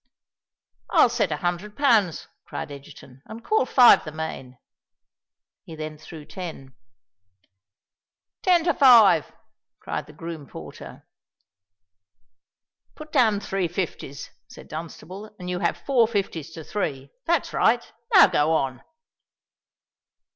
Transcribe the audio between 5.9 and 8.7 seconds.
threw ten. "Ten